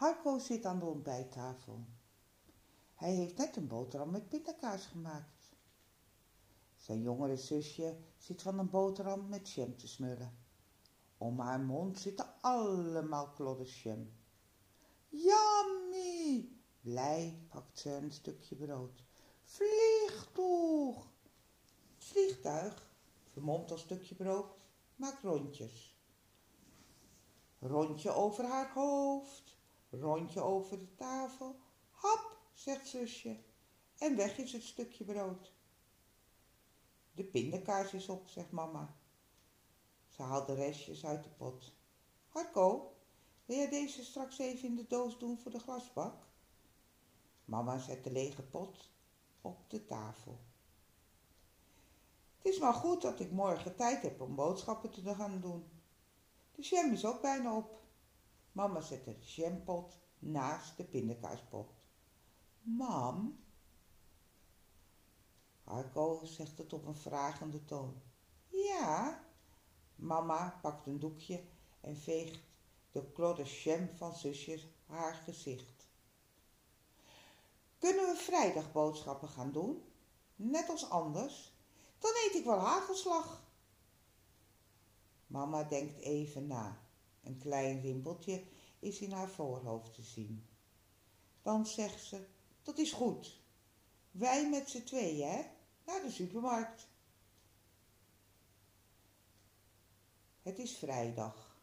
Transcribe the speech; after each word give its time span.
Harco 0.00 0.38
zit 0.38 0.64
aan 0.64 0.78
de 0.78 0.84
ontbijttafel. 0.84 1.84
Hij 2.94 3.12
heeft 3.12 3.36
net 3.36 3.56
een 3.56 3.66
boterham 3.66 4.10
met 4.10 4.28
pindakaas 4.28 4.86
gemaakt. 4.86 5.52
Zijn 6.76 7.02
jongere 7.02 7.36
zusje 7.36 7.96
zit 8.16 8.42
van 8.42 8.58
een 8.58 8.70
boterham 8.70 9.28
met 9.28 9.50
jam 9.50 9.76
te 9.76 9.88
smullen. 9.88 10.38
Om 11.18 11.38
haar 11.38 11.60
mond 11.60 11.98
zitten 11.98 12.26
allemaal 12.40 13.30
klodders 13.30 13.82
jam. 13.82 14.12
Yummy! 15.08 16.48
Blij 16.80 17.46
pakt 17.48 17.78
ze 17.78 17.90
een 17.90 18.12
stukje 18.12 18.56
brood. 18.56 19.04
Vlieg 19.42 20.28
toch! 20.32 21.10
Het 21.94 22.04
vliegtuig, 22.04 22.90
vermomd 23.28 23.70
als 23.70 23.80
stukje 23.80 24.14
brood, 24.14 24.64
maakt 24.96 25.22
rondjes. 25.22 25.94
Rondje 27.58 28.10
over 28.10 28.44
haar 28.44 28.72
hoofd, 28.72 29.58
rondje 29.90 30.40
over 30.40 30.78
de 30.78 30.94
tafel. 30.94 31.60
Hap, 31.90 32.38
zegt 32.52 32.88
zusje. 32.88 33.38
En 33.98 34.16
weg 34.16 34.38
is 34.38 34.52
het 34.52 34.62
stukje 34.62 35.04
brood. 35.04 35.52
De 37.12 37.24
pindakaas 37.24 37.92
is 37.92 38.08
op, 38.08 38.28
zegt 38.28 38.50
mama. 38.50 38.96
Ze 40.08 40.22
haalt 40.22 40.46
de 40.46 40.54
restjes 40.54 41.06
uit 41.06 41.24
de 41.24 41.30
pot. 41.30 41.72
Harco, 42.28 42.94
wil 43.44 43.56
jij 43.56 43.68
deze 43.68 44.04
straks 44.04 44.38
even 44.38 44.68
in 44.68 44.76
de 44.76 44.86
doos 44.86 45.18
doen 45.18 45.38
voor 45.38 45.50
de 45.50 45.58
glasbak? 45.58 46.26
Mama 47.44 47.78
zet 47.78 48.04
de 48.04 48.10
lege 48.10 48.42
pot 48.42 48.90
op 49.40 49.70
de 49.70 49.84
tafel. 49.84 50.38
Het 52.36 52.52
is 52.52 52.58
maar 52.58 52.74
goed 52.74 53.02
dat 53.02 53.20
ik 53.20 53.30
morgen 53.30 53.76
tijd 53.76 54.02
heb 54.02 54.20
om 54.20 54.34
boodschappen 54.34 54.90
te 54.90 55.14
gaan 55.14 55.40
doen. 55.40 55.64
De 56.54 56.62
jam 56.62 56.92
is 56.92 57.04
ook 57.04 57.20
bijna 57.20 57.56
op. 57.56 57.82
Mama 58.52 58.80
zet 58.80 59.04
de 59.04 59.18
jampot 59.18 59.98
naast 60.18 60.76
de 60.76 60.84
pindakaaspot. 60.84 61.74
Mam? 62.62 63.44
Harco 65.64 66.24
zegt 66.24 66.58
het 66.58 66.72
op 66.72 66.86
een 66.86 66.96
vragende 66.96 67.64
toon. 67.64 68.02
Ja? 68.48 69.24
Mama 69.94 70.58
pakt 70.62 70.86
een 70.86 70.98
doekje 70.98 71.44
en 71.80 71.96
veegt 71.96 72.40
de 72.90 73.12
klodder 73.12 73.46
jam 73.46 73.88
van 73.96 74.16
zusjes 74.16 74.68
haar 74.86 75.14
gezicht. 75.14 75.88
Kunnen 77.78 78.06
we 78.06 78.16
vrijdag 78.16 78.72
boodschappen 78.72 79.28
gaan 79.28 79.52
doen? 79.52 79.84
Net 80.36 80.68
als 80.68 80.90
anders? 80.90 81.54
Dan 81.98 82.10
eet 82.26 82.34
ik 82.34 82.44
wel 82.44 82.58
hagelslag. 82.58 83.48
Mama 85.26 85.64
denkt 85.64 86.00
even 86.00 86.46
na. 86.46 86.89
Een 87.20 87.38
klein 87.38 87.80
rimpeltje 87.80 88.44
is 88.78 89.00
in 89.00 89.12
haar 89.12 89.30
voorhoofd 89.30 89.94
te 89.94 90.02
zien. 90.02 90.46
Dan 91.42 91.66
zegt 91.66 92.04
ze, 92.04 92.26
dat 92.62 92.78
is 92.78 92.92
goed. 92.92 93.40
Wij 94.10 94.48
met 94.48 94.68
z'n 94.70 94.82
tweeën, 94.82 95.28
hè? 95.28 95.42
Naar 95.84 96.02
de 96.02 96.10
supermarkt. 96.10 96.88
Het 100.42 100.58
is 100.58 100.76
vrijdag. 100.76 101.58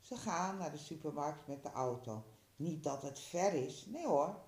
Ze 0.00 0.16
gaan 0.16 0.56
naar 0.58 0.70
de 0.70 0.78
supermarkt 0.78 1.46
met 1.46 1.62
de 1.62 1.70
auto. 1.70 2.24
Niet 2.56 2.84
dat 2.84 3.02
het 3.02 3.20
ver 3.20 3.52
is, 3.52 3.86
nee 3.86 4.06
hoor. 4.06 4.42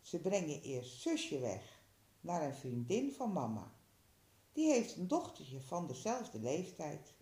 Ze 0.00 0.20
brengen 0.20 0.62
eerst 0.62 1.00
zusje 1.00 1.38
weg 1.38 1.82
naar 2.20 2.42
een 2.42 2.54
vriendin 2.54 3.12
van 3.12 3.32
mama. 3.32 3.72
Die 4.52 4.72
heeft 4.72 4.96
een 4.96 5.08
dochtertje 5.08 5.60
van 5.60 5.86
dezelfde 5.86 6.38
leeftijd. 6.38 7.14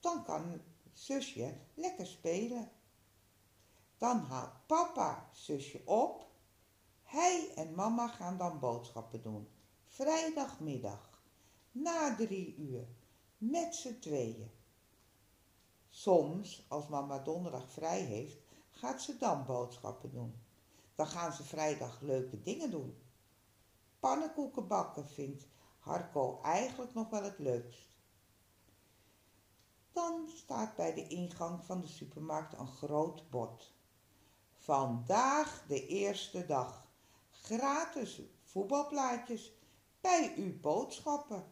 Dan 0.00 0.24
kan 0.24 0.60
zusje 0.92 1.56
lekker 1.74 2.06
spelen. 2.06 2.70
Dan 3.98 4.18
haalt 4.18 4.66
papa 4.66 5.28
zusje 5.32 5.82
op. 5.84 6.30
Hij 7.02 7.52
en 7.54 7.74
mama 7.74 8.08
gaan 8.08 8.38
dan 8.38 8.58
boodschappen 8.58 9.22
doen. 9.22 9.48
Vrijdagmiddag, 9.84 11.22
na 11.70 12.16
drie 12.16 12.56
uur, 12.56 12.86
met 13.38 13.74
z'n 13.74 13.98
tweeën. 13.98 14.50
Soms, 15.88 16.64
als 16.68 16.88
mama 16.88 17.18
donderdag 17.18 17.70
vrij 17.70 18.00
heeft, 18.00 18.38
gaat 18.70 19.02
ze 19.02 19.16
dan 19.18 19.44
boodschappen 19.44 20.10
doen. 20.10 20.34
Dan 20.94 21.06
gaan 21.06 21.32
ze 21.32 21.44
vrijdag 21.44 22.00
leuke 22.00 22.42
dingen 22.42 22.70
doen. 22.70 22.98
Pannenkoeken 24.00 24.66
bakken 24.66 25.08
vindt 25.08 25.46
Harco 25.78 26.40
eigenlijk 26.42 26.94
nog 26.94 27.10
wel 27.10 27.22
het 27.22 27.38
leukst. 27.38 27.88
Dan 29.92 30.28
staat 30.28 30.76
bij 30.76 30.94
de 30.94 31.06
ingang 31.06 31.64
van 31.64 31.80
de 31.80 31.86
supermarkt 31.86 32.58
een 32.58 32.66
groot 32.66 33.30
bord. 33.30 33.74
Vandaag 34.58 35.64
de 35.68 35.86
eerste 35.86 36.46
dag. 36.46 36.86
Gratis 37.30 38.20
voetbalplaatjes 38.42 39.52
bij 40.00 40.34
uw 40.36 40.60
boodschappen. 40.60 41.44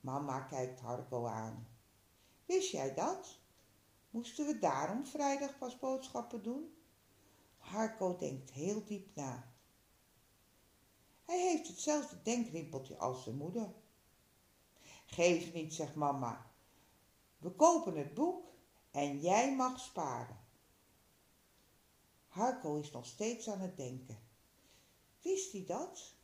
Mama 0.00 0.40
kijkt 0.40 0.80
Harco 0.80 1.26
aan. 1.26 1.68
Wist 2.46 2.70
jij 2.70 2.94
dat? 2.94 3.38
Moesten 4.10 4.46
we 4.46 4.58
daarom 4.58 5.06
vrijdag 5.06 5.58
pas 5.58 5.78
boodschappen 5.78 6.42
doen? 6.42 6.74
Harco 7.58 8.16
denkt 8.16 8.50
heel 8.50 8.84
diep 8.84 9.14
na. 9.14 9.52
Hij 11.24 11.40
heeft 11.40 11.68
hetzelfde 11.68 12.22
denkrimpeltje 12.22 12.96
als 12.96 13.22
zijn 13.22 13.36
moeder. 13.36 13.74
Geef 15.06 15.52
niet, 15.52 15.74
zegt 15.74 15.94
mama. 15.94 16.50
We 17.40 17.50
kopen 17.50 17.96
het 17.96 18.14
boek 18.14 18.48
en 18.90 19.20
jij 19.20 19.56
mag 19.56 19.80
sparen. 19.80 20.38
Harco 22.28 22.76
is 22.76 22.90
nog 22.90 23.06
steeds 23.06 23.48
aan 23.48 23.60
het 23.60 23.76
denken. 23.76 24.18
Wist 25.22 25.52
hij 25.52 25.64
dat? 25.66 26.14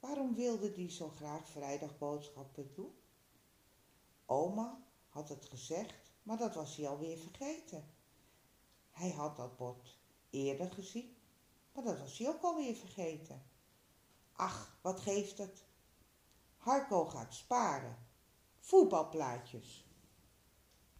Waarom 0.00 0.34
wilde 0.34 0.72
hij 0.74 0.90
zo 0.90 1.08
graag 1.08 1.48
vrijdag 1.48 1.98
boodschappen 1.98 2.74
doen? 2.74 2.94
Oma 4.26 4.84
had 5.08 5.28
het 5.28 5.44
gezegd, 5.44 6.12
maar 6.22 6.36
dat 6.36 6.54
was 6.54 6.76
hij 6.76 6.88
alweer 6.88 7.18
vergeten. 7.18 7.94
Hij 8.90 9.10
had 9.10 9.36
dat 9.36 9.56
bord 9.56 9.98
eerder 10.30 10.72
gezien, 10.72 11.16
maar 11.72 11.84
dat 11.84 11.98
was 11.98 12.18
hij 12.18 12.28
ook 12.28 12.42
alweer 12.42 12.74
vergeten. 12.74 13.42
Ach, 14.32 14.78
wat 14.82 15.00
geeft 15.00 15.38
het? 15.38 15.64
Harco 16.56 17.04
gaat 17.04 17.34
sparen. 17.34 18.06
Voetbalplaatjes. 18.58 19.86